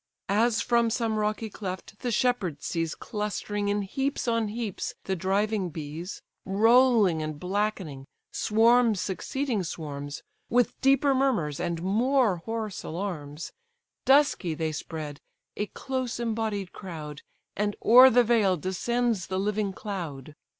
[0.29, 5.69] As from some rocky cleft the shepherd sees Clustering in heaps on heaps the driving
[5.69, 13.53] bees, Rolling and blackening, swarms succeeding swarms, With deeper murmurs and more hoarse alarms;
[14.03, 15.19] Dusky they spread,
[15.55, 17.21] a close embodied crowd,
[17.55, 20.33] And o'er the vale descends the living cloud.